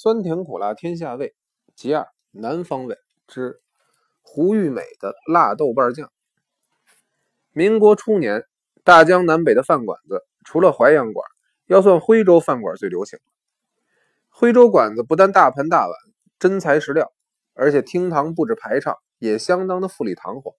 [0.00, 1.34] 酸甜苦辣天下味，
[1.74, 3.60] 其二南方味之
[4.22, 6.12] 胡玉美的辣豆瓣酱。
[7.50, 8.44] 民国初年，
[8.84, 11.26] 大江南北的饭馆子，除了淮扬馆，
[11.66, 13.18] 要算徽州饭馆最流行。
[14.28, 15.92] 徽州馆子不但大盆大碗、
[16.38, 17.12] 真材实料，
[17.54, 20.54] 而且厅堂布置排场也相当的富丽堂皇。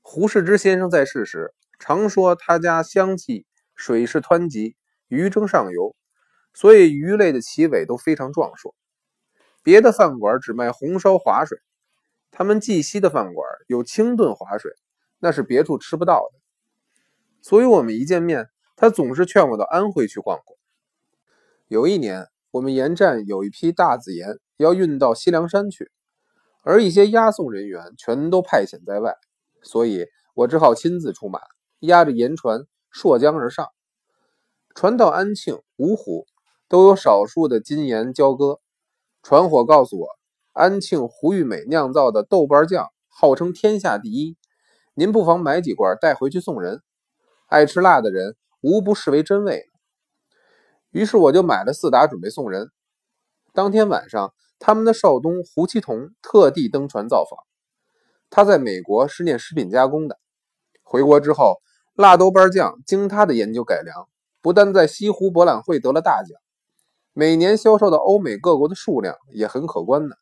[0.00, 3.44] 胡适之先生在世时，常说他家香气
[3.74, 4.74] 水势湍急，
[5.08, 5.94] 鱼蒸上游。
[6.54, 8.74] 所以鱼类的鳍尾都非常壮硕。
[9.62, 11.58] 别的饭馆只卖红烧滑水，
[12.30, 14.72] 他们绩溪的饭馆有清炖滑水，
[15.18, 16.38] 那是别处吃不到的。
[17.40, 20.58] 所以我们一见面，他总是劝我到安徽去逛逛。
[21.68, 25.90] 有一年，我们盐站有一批大子盐要运到西凉山去，
[26.62, 29.14] 而一些押送人员全都派遣在外，
[29.62, 31.40] 所以我只好亲自出马，
[31.80, 33.68] 押着盐船溯江而上。
[34.74, 36.26] 船到安庆、芜湖。
[36.72, 38.58] 都有少数的金盐交割。
[39.22, 40.08] 船伙告诉我，
[40.54, 44.38] 安庆胡玉美酿造的豆瓣酱号称天下第一，
[44.94, 46.80] 您不妨买几罐带回去送人。
[47.46, 49.66] 爱吃辣的人无不视为真味。
[50.92, 52.70] 于是我就买了四打，准备送人。
[53.52, 57.38] 当天晚上，他们的少东胡其同特地登船造访。
[58.30, 60.18] 他在美国是念食品加工的，
[60.82, 61.60] 回国之后，
[61.92, 64.08] 辣豆瓣酱经他的研究改良，
[64.40, 66.41] 不但在西湖博览会得了大奖。
[67.14, 70.16] 每年销售到欧美各国的数量也很可观呢。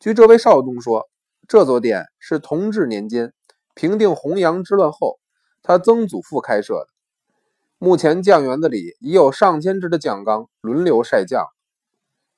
[0.00, 1.08] 据这位少东说，
[1.46, 3.32] 这座店是同治年间
[3.74, 5.20] 平定弘扬之乱后，
[5.62, 6.88] 他曾祖父开设的。
[7.78, 11.46] 目前酱园子里已有上千只的酱缸轮流晒酱。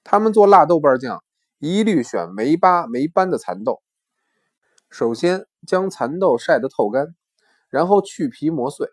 [0.04, 1.24] 他们做辣豆瓣酱，
[1.58, 3.80] 一律选没疤没斑的蚕豆。
[4.90, 7.14] 首先将蚕豆晒得透干，
[7.70, 8.86] 然后去皮磨碎，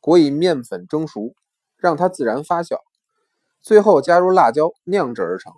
[0.00, 1.34] 裹以面粉蒸熟，
[1.78, 2.76] 让它自然发酵。
[3.64, 5.54] 最后加入辣椒酿制而成。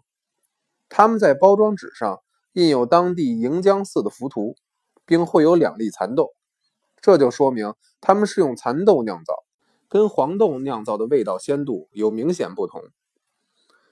[0.89, 2.21] 他们在包装纸上
[2.53, 4.55] 印有当地盈江寺的浮图，
[5.05, 6.33] 并绘有两粒蚕豆，
[7.01, 9.35] 这就说明他们是用蚕豆酿造，
[9.89, 12.81] 跟黄豆酿造的味道鲜度有明显不同。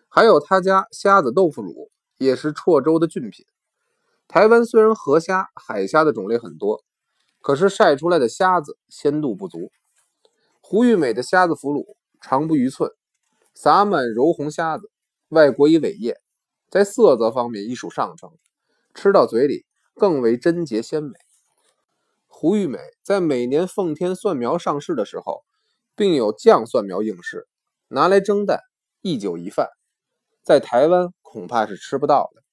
[0.09, 3.45] 还有他家虾子豆腐乳也是绰州的郡品。
[4.29, 6.85] 台湾虽然河虾、海虾的种类很多，
[7.41, 9.73] 可是晒出来的虾子鲜度不足。
[10.61, 12.93] 胡玉美的虾子腐乳长不逾寸。
[13.55, 14.91] 撒满柔红虾子，
[15.29, 16.21] 外裹以尾叶，
[16.69, 18.31] 在色泽方面亦属上乘，
[18.95, 21.13] 吃到嘴里更为贞洁鲜美。
[22.27, 25.45] 胡玉美在每年奉天蒜苗上市的时候，
[25.97, 27.49] 并有酱蒜苗应市，
[27.89, 28.61] 拿来蒸蛋，
[29.01, 29.71] 一酒一饭，
[30.43, 32.44] 在台湾恐怕是吃不到的。